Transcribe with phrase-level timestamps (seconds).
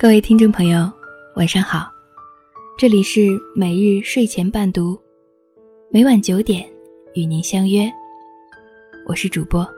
[0.00, 0.88] 各位听众朋友，
[1.34, 1.90] 晚上好，
[2.78, 4.96] 这里是每日睡前伴读，
[5.90, 6.64] 每晚九点
[7.14, 7.90] 与您相约，
[9.08, 9.68] 我是主播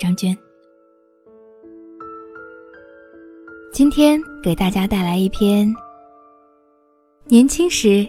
[0.00, 0.34] 张娟。
[3.70, 5.70] 今天给大家带来一篇：
[7.26, 8.08] 年轻时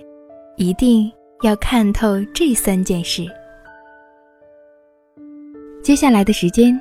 [0.55, 3.25] 一定要看透这三件事。
[5.83, 6.79] 接下来的时间，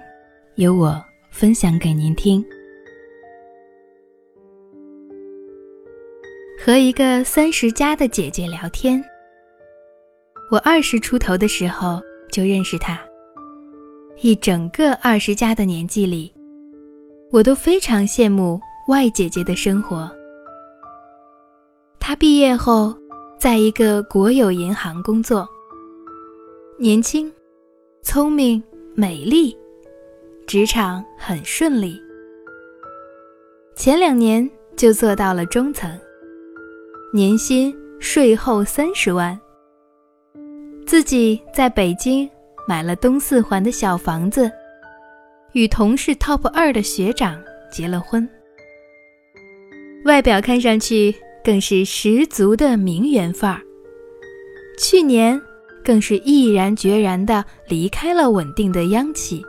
[0.54, 2.44] 由我分享给您听。
[6.68, 9.02] 和一个三十加的姐姐聊天。
[10.50, 11.98] 我二十出头的时候
[12.30, 13.00] 就认识她，
[14.20, 16.30] 一整个二十加的年纪里，
[17.30, 20.14] 我都非常羡慕外姐姐的生活。
[21.98, 22.94] 她毕业后
[23.38, 25.48] 在一个国有银行工作，
[26.78, 27.32] 年轻、
[28.02, 28.62] 聪明、
[28.94, 29.56] 美丽，
[30.46, 31.98] 职场很顺利，
[33.74, 34.46] 前两年
[34.76, 35.98] 就做到了中层。
[37.10, 39.38] 年薪税后三十万，
[40.86, 42.28] 自己在北京
[42.66, 44.50] 买了东四环的小房子，
[45.52, 47.42] 与同是 TOP 二的学长
[47.72, 48.28] 结了婚。
[50.04, 53.62] 外表看上去更是十足的名媛范儿。
[54.78, 55.40] 去年
[55.82, 59.42] 更是毅然决然地离开了稳定的央企，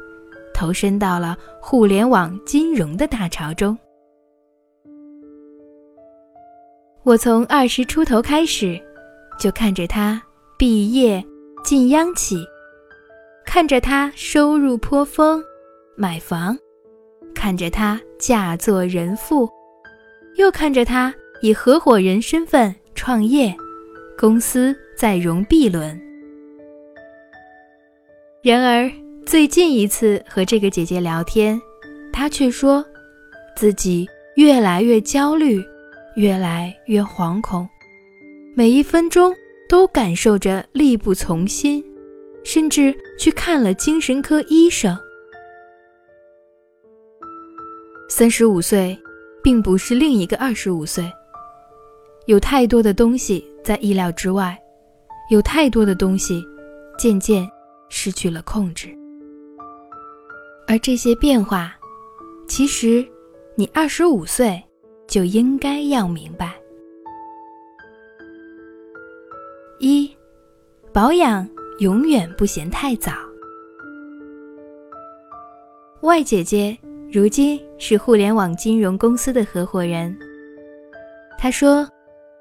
[0.54, 3.78] 投身到了互联网金融的大潮中。
[7.04, 8.80] 我从二十出头开始，
[9.40, 10.22] 就看着他
[10.58, 11.24] 毕业
[11.64, 12.46] 进央企，
[13.46, 15.42] 看着他收入颇丰，
[15.96, 16.58] 买房，
[17.34, 19.50] 看着他嫁作人妇，
[20.36, 23.56] 又看着他以合伙人身份创业，
[24.18, 26.00] 公司在融 B 轮。
[28.44, 28.92] 然而
[29.26, 31.60] 最近一次和这个姐姐聊天，
[32.12, 32.86] 她却说，
[33.56, 35.64] 自己越来越焦虑。
[36.20, 37.66] 越来越惶恐，
[38.54, 39.34] 每一分钟
[39.70, 41.82] 都感受着力不从心，
[42.44, 45.00] 甚至去看了精神科医生。
[48.10, 49.00] 三十五岁，
[49.42, 51.10] 并不是另一个二十五岁。
[52.26, 54.60] 有太多的东西在意料之外，
[55.30, 56.44] 有太多的东西
[56.98, 57.50] 渐渐
[57.88, 58.90] 失去了控制，
[60.68, 61.74] 而这些变化，
[62.46, 63.08] 其实
[63.56, 64.62] 你二十五岁。
[65.10, 66.54] 就应该要明白：
[69.80, 70.08] 一，
[70.94, 71.50] 保养
[71.80, 73.12] 永远不嫌太早。
[76.02, 76.78] 外姐姐
[77.12, 80.16] 如今是互联网金融公司的合伙人。
[81.40, 81.90] 她说：“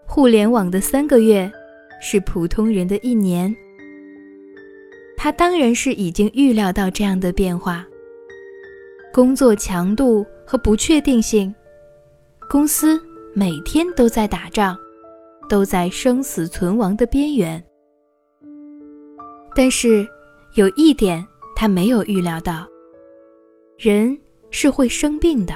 [0.07, 1.51] 互联网的三个月，
[2.03, 3.53] 是普通人的一年。”
[5.17, 7.87] 她当然是已经预料到这样的变化，
[9.11, 11.55] 工作强度和不确定性。
[12.51, 12.99] 公司
[13.35, 14.75] 每天都在打仗，
[15.51, 17.63] 都在生死存亡的边缘。
[19.55, 20.09] 但是
[20.55, 21.23] 有一点
[21.55, 22.67] 他没有预料到：
[23.77, 24.19] 人
[24.51, 25.55] 是会生病的。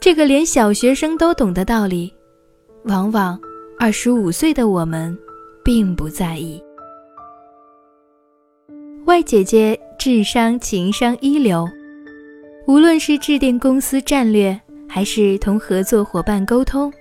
[0.00, 2.12] 这个连小学生都懂的道理，
[2.86, 3.38] 往往
[3.78, 5.16] 二十五岁的我们
[5.64, 6.60] 并不在意。
[9.04, 11.64] 外姐姐智商、情商一流，
[12.66, 14.60] 无论是制定公司战略。
[14.94, 16.92] 还是同合作伙伴沟通，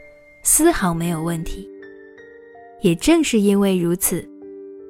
[0.42, 1.70] 丝毫没有问题。
[2.82, 4.28] 也正是因为如此，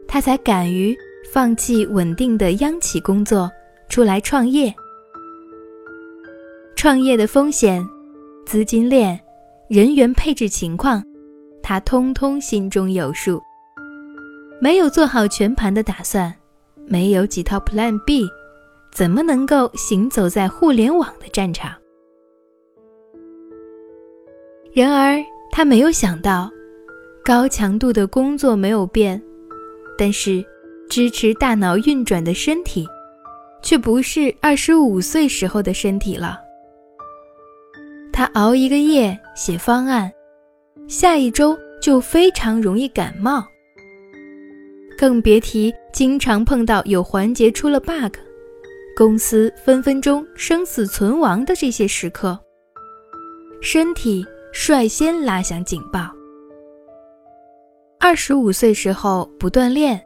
[0.08, 0.98] 他才敢于
[1.30, 3.52] 放弃稳定的央企工作，
[3.90, 4.74] 出来创业。
[6.78, 7.86] 创业的风险、
[8.46, 9.20] 资金链、
[9.68, 11.04] 人员配置情况，
[11.62, 13.38] 他通通心中有数。
[14.62, 16.34] 没有做好全盘的打算，
[16.88, 18.26] 没有几套 Plan B，
[18.94, 21.70] 怎么能够行走在互联网的战场？
[24.74, 26.50] 然而，他没有想到，
[27.24, 29.22] 高强度的工作没有变，
[29.96, 30.44] 但是
[30.90, 32.88] 支持大脑运转的身体，
[33.62, 36.40] 却不是二十五岁时候的身体了。
[38.12, 40.12] 他熬一个夜写方案，
[40.88, 43.46] 下一周就非常容易感冒，
[44.98, 48.16] 更别提经常碰到有环节出了 bug，
[48.98, 52.40] 公司分分钟生死存亡的这些时刻，
[53.62, 54.26] 身体。
[54.54, 56.10] 率先拉响警报。
[58.00, 60.00] 二十五岁时候不锻炼、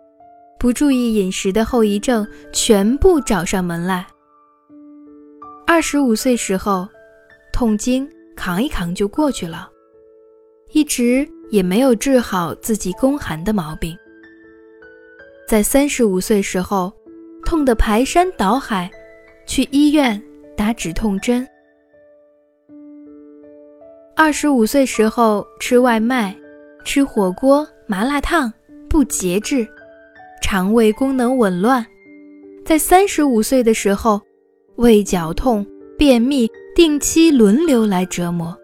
[0.58, 4.08] 不注意饮食的后遗症全部找上门来。
[5.68, 6.88] 二十五岁时候，
[7.52, 9.70] 痛经扛一扛就过去了，
[10.72, 13.96] 一直也没有治好自己宫寒的毛病。
[15.46, 16.92] 在三十五岁时候，
[17.44, 18.90] 痛得排山倒海，
[19.46, 20.22] 去医院
[20.56, 21.46] 打止痛针。
[24.20, 26.36] 二十五岁时候吃外卖、
[26.84, 28.52] 吃火锅、麻辣烫，
[28.90, 29.66] 不节制，
[30.42, 31.86] 肠胃功能紊乱；
[32.66, 34.20] 在三十五岁的时候，
[34.78, 35.64] 胃绞痛、
[36.00, 38.58] 便秘，定期轮流来折磨。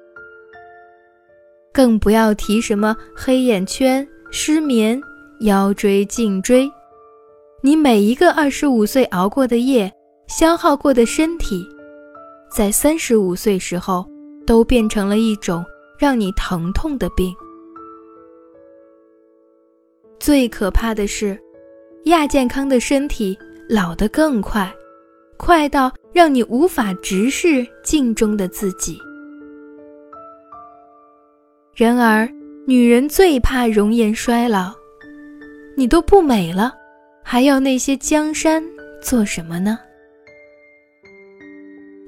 [1.71, 4.99] 更不要提什么黑眼圈、失眠、
[5.41, 6.67] 腰椎、颈椎。
[7.61, 9.93] 你每一个二十五岁熬过的夜、
[10.27, 11.63] 消耗过的身体，
[12.51, 14.11] 在三十五岁时候。
[14.45, 15.63] 都变成了一种
[15.97, 17.33] 让你疼痛的病。
[20.19, 21.37] 最可怕的是，
[22.05, 23.37] 亚健康的身体
[23.69, 24.73] 老得更快，
[25.37, 28.97] 快到让你无法直视镜中的自己。
[31.75, 32.29] 然而，
[32.65, 34.73] 女人最怕容颜衰老，
[35.75, 36.73] 你都不美了，
[37.23, 38.63] 还要那些江山
[39.01, 39.79] 做什么呢？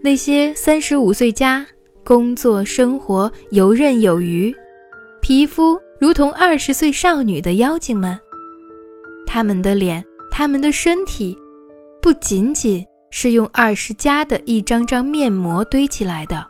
[0.02, 1.66] 那些三十五岁加。
[2.06, 4.56] 工作生活游刃有余，
[5.22, 8.16] 皮肤如同二十岁少女的妖精们，
[9.25, 11.36] 他们的脸，他们的身体，
[12.00, 16.46] 不仅仅是用二十加的一张张面膜堆起来的，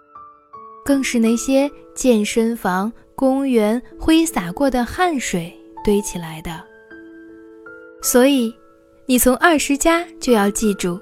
[0.84, 6.62] 更是那些健身房、公园挥洒过的汗水堆起来的。
[8.02, 8.54] 所以，
[9.06, 11.00] 你从二十加就要记住，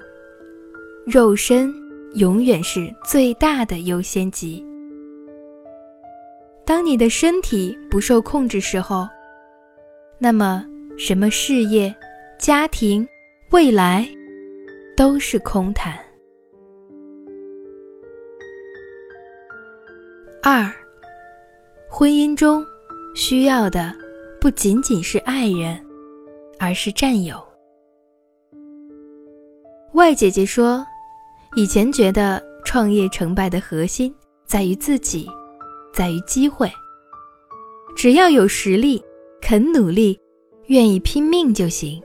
[1.04, 1.83] 肉身。
[2.14, 4.64] 永远是最大的优先级。
[6.64, 9.08] 当你的身体不受控制时候，
[10.18, 10.64] 那么
[10.96, 11.92] 什么事业、
[12.38, 13.06] 家庭、
[13.50, 14.08] 未来，
[14.96, 15.98] 都是空谈。
[20.40, 20.72] 二，
[21.90, 22.64] 婚姻中
[23.16, 23.92] 需要的
[24.40, 25.84] 不仅仅是爱人，
[26.60, 27.44] 而是战友。
[29.94, 30.86] 外姐姐说。
[31.56, 34.12] 以前觉得创业成败的核心
[34.44, 35.28] 在于自己，
[35.92, 36.70] 在于机会。
[37.96, 39.00] 只要有实力、
[39.40, 40.18] 肯努力、
[40.66, 42.02] 愿意拼命就行。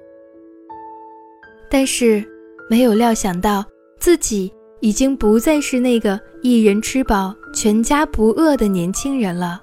[1.67, 2.23] 但是
[2.69, 3.65] 没有料想到
[3.97, 9.59] 自己已经不再是那个一人吃饱全家不饿的年轻人了。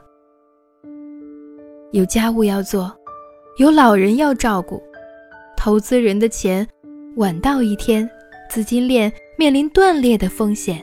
[1.92, 2.92] 有家务要做，
[3.58, 4.82] 有老人要照顾，
[5.56, 6.66] 投资人的钱
[7.16, 8.08] 晚到一天，
[8.50, 9.12] 资金链。
[9.38, 10.82] 面临断裂的风险，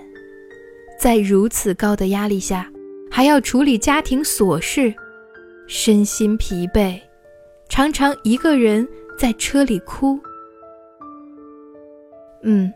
[1.00, 2.71] 在如此高的压力下，
[3.09, 4.94] 还要处理家庭琐事，
[5.67, 7.00] 身心疲惫，
[7.67, 10.19] 常常一个人在车里哭。
[12.44, 12.71] 嗯，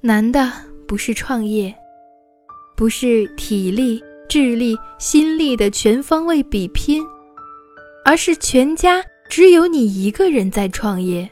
[0.00, 0.50] 难的
[0.86, 1.74] 不是创业，
[2.74, 7.04] 不是体力、智力、心力的全方位比拼，
[8.02, 11.28] 而是全家只有你一个人在创业，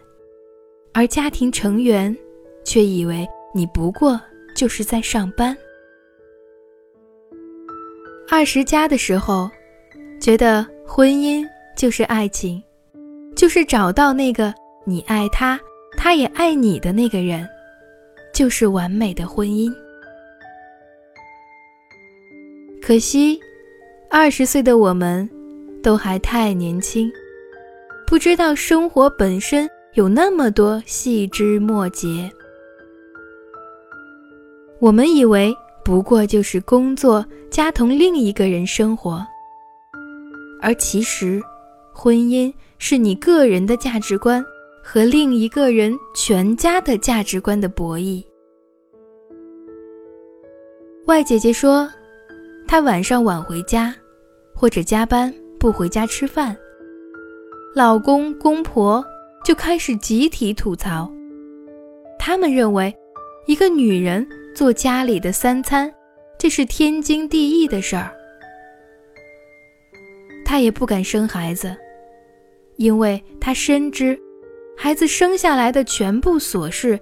[0.93, 2.15] 而家庭成员
[2.63, 3.27] 却以为。
[3.59, 4.21] 你不过
[4.55, 5.57] 就是在上班。
[8.31, 9.51] 二十加的时候，
[10.21, 11.45] 觉得婚姻
[11.77, 12.63] 就是爱情，
[13.35, 15.59] 就是找到那个你爱他，
[15.97, 17.49] 他也爱你的那个人，
[18.33, 19.75] 就是完美的婚姻。
[22.81, 23.41] 可惜，
[24.09, 25.29] 二十岁的我们，
[25.83, 27.11] 都还太年轻，
[28.07, 32.31] 不知道生活本身有那么多细枝末节。
[34.81, 35.53] 我们以为
[35.85, 39.27] 不过就是工作加同另一个人生活，
[40.63, 41.43] 而其实，
[41.93, 44.45] 婚姻是你个人的价值观
[44.81, 48.23] 和另一个人全家的价值观的博弈。
[51.07, 51.91] 外姐姐说，
[52.69, 53.93] 她晚上晚回家，
[54.55, 56.57] 或者加班不回家吃饭，
[57.75, 59.05] 老公公婆
[59.45, 61.11] 就开始集体吐槽，
[62.17, 62.95] 他们认为，
[63.49, 64.25] 一个女人。
[64.59, 65.89] 做家里的三餐，
[66.37, 68.13] 这是天经地义的事儿。
[70.45, 71.77] 她也不敢生孩子，
[72.75, 74.21] 因为她深知，
[74.77, 76.99] 孩子生下来的全部琐事，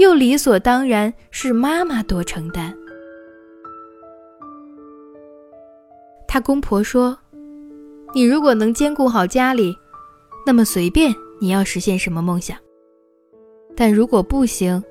[0.00, 2.76] 又理所当然是妈妈多承担。
[6.26, 7.16] 她公婆说
[8.12, 9.72] ：“你如果能兼顾好家里，
[10.44, 12.58] 那么随便你要实现什么梦想。
[13.76, 14.82] 但如果不行，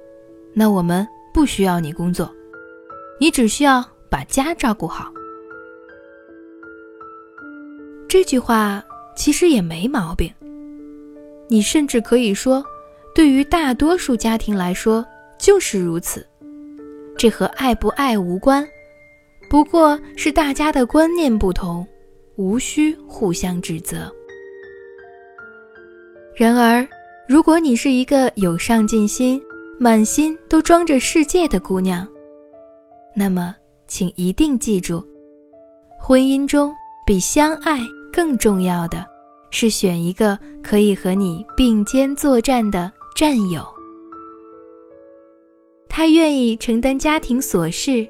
[0.53, 1.05] 那我们。”
[1.35, 2.33] 不需要你工作，
[3.19, 5.11] 你只需要把家照顾好。
[8.07, 8.81] 这句话
[9.17, 10.33] 其实也没毛病。
[11.49, 12.63] 你甚至可以说，
[13.13, 15.05] 对于大多数家庭来说
[15.37, 16.25] 就是如此。
[17.17, 18.65] 这和爱不爱无关，
[19.49, 21.85] 不过是大家的观念不同，
[22.37, 24.09] 无需互相指责。
[26.33, 26.87] 然而，
[27.27, 29.41] 如果你是一个有上进心，
[29.77, 32.07] 满心都装着世界的姑娘，
[33.13, 33.53] 那么，
[33.87, 35.05] 请一定记住，
[35.99, 36.73] 婚姻中
[37.05, 37.79] 比相爱
[38.11, 39.05] 更重要的，
[39.51, 43.65] 是选一个可以和你并肩作战的战友。
[45.89, 48.07] 他愿意承担家庭琐事，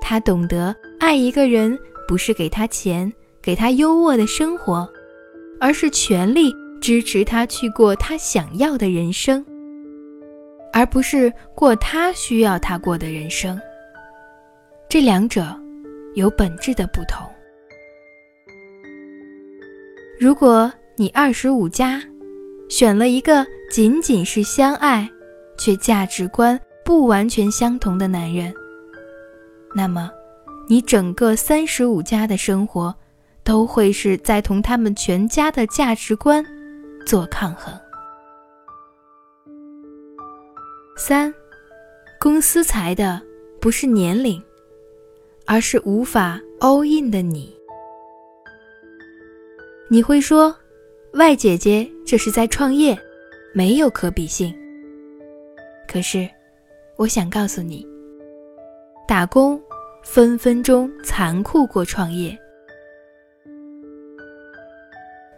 [0.00, 4.88] 他懂得爱一个人不是给他钱，给他优渥的生活，
[5.60, 9.44] 而是全力支持他去过他想要的人生，
[10.72, 13.60] 而不是过他需要他过的人生。
[14.88, 15.54] 这两者
[16.14, 17.26] 有本质的不同。
[20.18, 22.02] 如果你二十五加，
[22.68, 25.08] 选了一个仅仅是相爱，
[25.58, 26.60] 却价值观。
[26.84, 28.52] 不完全相同的男人，
[29.72, 30.10] 那么，
[30.68, 32.92] 你整个三十五加的生活，
[33.44, 36.44] 都会是在同他们全家的价值观
[37.06, 37.72] 做抗衡。
[41.04, 41.34] 三，
[42.20, 43.20] 公司裁的
[43.60, 44.40] 不是年龄，
[45.44, 47.52] 而是无法 all in 的你。
[49.90, 50.54] 你会说，
[51.14, 52.96] 外姐姐这是在创业，
[53.52, 54.54] 没有可比性。
[55.88, 56.30] 可是。
[56.94, 57.84] 我想告诉你，
[59.08, 59.60] 打工
[60.04, 62.38] 分分钟残酷过创业。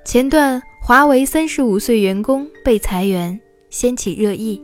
[0.05, 3.41] 前段华为三十五岁员工被裁员，
[3.71, 4.61] 掀起热议。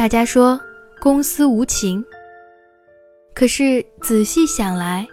[0.00, 0.58] 大家说
[0.98, 2.02] 公司无情，
[3.34, 5.06] 可是仔细想来，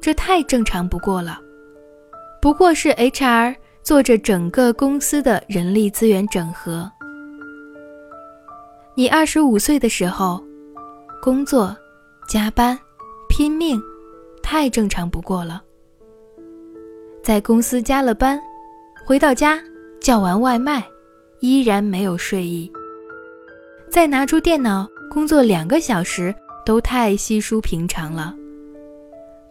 [0.00, 1.40] 这太正常不过了。
[2.40, 6.88] 不过是 HR 做着整个公司的人力资源整合。
[8.94, 10.40] 你二十五岁的时候，
[11.20, 11.76] 工作、
[12.28, 12.78] 加班、
[13.28, 13.82] 拼命，
[14.40, 15.60] 太正常不过了。
[17.24, 18.40] 在公司加了班，
[19.04, 19.60] 回到家
[20.00, 20.86] 叫完外卖，
[21.40, 22.70] 依然没有睡意。
[23.90, 28.34] 再拿出电脑工作两个小时，都太稀疏平常了。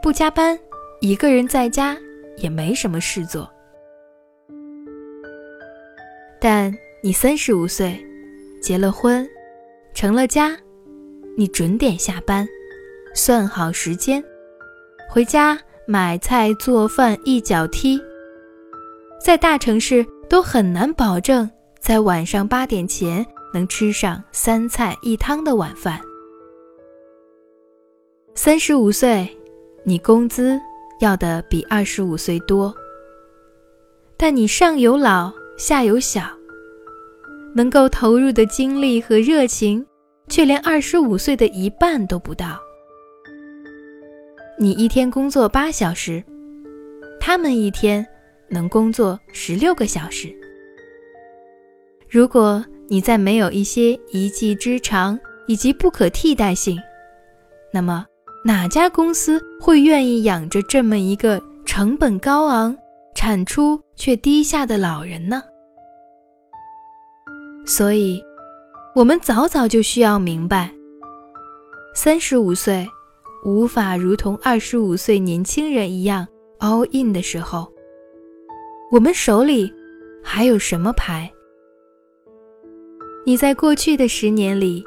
[0.02, 0.58] 不加班，
[1.02, 1.98] 一个人在家
[2.38, 3.50] 也没什么事做。
[6.40, 6.72] 但
[7.04, 8.00] 你三十五岁，
[8.62, 9.28] 结了婚。
[9.96, 10.56] 成了家，
[11.36, 12.48] 你准点下班，
[13.16, 14.24] 算好时间，
[15.10, 18.00] 回家买菜做饭一脚踢。
[19.20, 26.00] 在大城市都很难保证在晚上八点前能吃上三菜一汤的晚饭。
[28.36, 29.28] 三十五岁，
[29.84, 30.60] 你工资
[31.00, 32.74] 要的比二十五岁多，
[34.16, 36.22] 但你上有老下有小。
[37.56, 39.84] 能够投入的精力和热情，
[40.28, 42.60] 却连二十五岁的一半都不到。
[44.60, 46.24] 你一天工作八小时，
[47.20, 48.06] 他们一天
[48.48, 50.32] 能工作十六个小时。
[52.08, 56.78] 如果你再没有一些一技之长以及不可替代性，
[57.74, 58.06] 那么
[58.46, 62.78] 哪家公司会愿意养着这么一个成本高昂、
[63.14, 65.44] 产出却低下的老人呢？
[67.66, 68.24] 所以，
[68.96, 70.72] 我们早早就需要明白，
[71.94, 72.88] 三十五岁
[73.44, 76.26] 无法如同二十五岁年轻人一样
[76.60, 77.70] all in 的时候，
[78.92, 79.70] 我们手里
[80.24, 81.30] 还有什么牌？
[83.28, 84.82] 你在过去的十年里，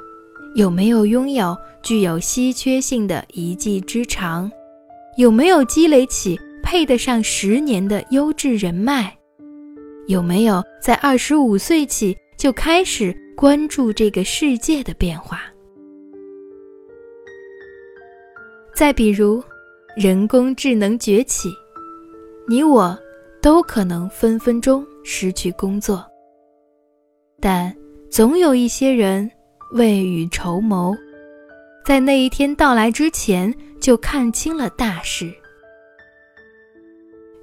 [0.55, 4.51] 有没有拥有具有稀缺性的一技之长？
[5.19, 9.11] 有没有积累起配得上十年的优质人脉？
[10.07, 12.17] 有没有在二十五岁起？
[12.39, 15.43] 就开始关注这个世界的变化。
[18.75, 19.45] 再比如，
[19.95, 21.51] 人工智能崛起，
[22.49, 22.99] 你我
[23.43, 26.03] 都可能分分钟失去工作。
[27.39, 27.75] 但
[28.11, 29.31] 总有一些人
[29.73, 30.95] 未雨绸缪，
[31.85, 35.33] 在那一天到来之前就看清了大势。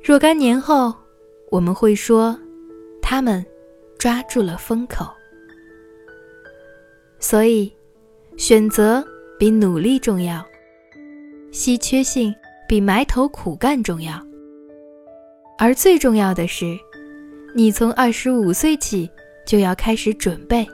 [0.04, 0.94] 若干年后，
[1.50, 2.38] 我们会说，
[3.02, 3.46] 他们。
[4.00, 5.08] 抓住了风口，
[7.18, 7.74] 所以
[8.38, 9.04] 选择
[9.40, 10.46] 比努力重要，
[11.52, 12.32] 稀缺性
[12.70, 14.24] 比埋头苦干重要。
[15.58, 16.78] 而最重要的是，
[17.56, 19.10] 你从二十五岁起
[19.48, 20.68] 就要开始准备，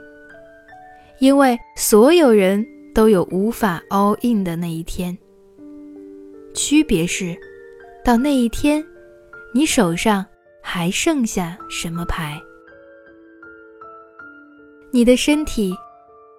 [1.20, 5.16] 因为所有人都有无法 all in 的那一天。
[6.52, 7.36] 区别是，
[8.04, 8.84] 到那一天，
[9.54, 10.26] 你手上
[10.60, 12.38] 还剩下什么牌？
[14.90, 15.72] 你的身体、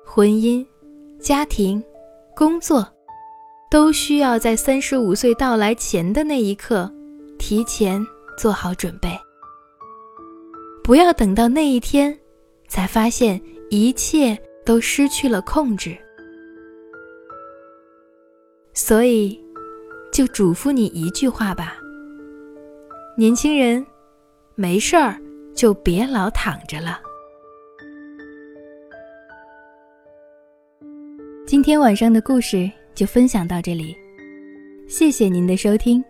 [0.05, 0.65] 婚姻、
[1.19, 1.81] 家庭、
[2.35, 2.85] 工作，
[3.71, 6.91] 都需要在三十五岁到来前的那一刻，
[7.39, 8.05] 提前
[8.37, 9.09] 做好准备。
[10.83, 12.17] 不要等到那一天，
[12.75, 15.97] 才发现一切都失去了控制。
[18.73, 19.41] 所以，
[20.11, 21.77] 就嘱咐你一句话吧：
[23.17, 23.85] 年轻人，
[24.55, 25.17] 没事儿
[25.55, 26.99] 就别老躺着了。
[31.47, 33.95] 今天晚上的故事就分享到这里，
[34.85, 36.03] 谢谢您的收听。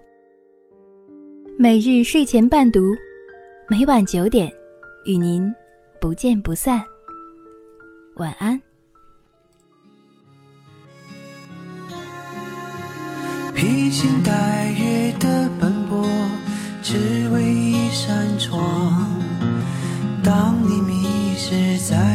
[1.60, 2.92] 每日睡前伴读，
[3.70, 4.52] 每晚九点，
[5.06, 5.54] 与您
[6.06, 6.86] 不见不散。
[8.18, 8.62] 晚安。
[13.56, 16.08] 披星戴月的奔波，
[16.84, 19.10] 只为一扇窗。
[20.24, 22.15] 当你迷失在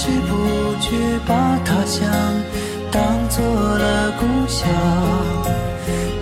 [0.00, 0.32] 不知不
[0.80, 2.08] 觉把他乡
[2.90, 4.66] 当做了故乡。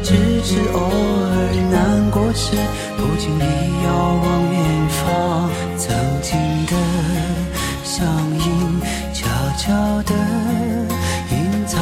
[0.03, 2.57] 只是偶尔难过时，
[2.97, 3.41] 不经意
[3.85, 3.89] 遥
[4.25, 6.37] 望远方，曾经
[6.67, 6.73] 的
[7.85, 8.05] 相
[8.41, 8.43] 依，
[9.15, 10.13] 悄悄地
[11.31, 11.79] 隐藏，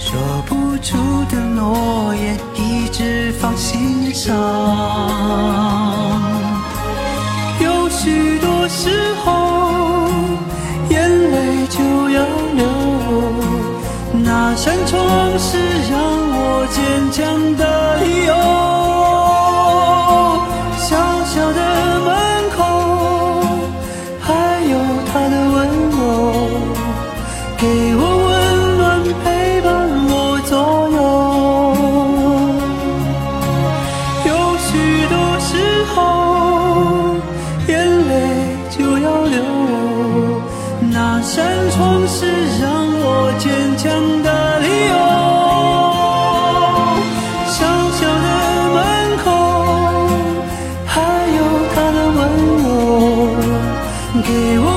[0.00, 0.96] 说不出
[1.30, 5.19] 的诺言，一直放心上。
[54.30, 54.69] 给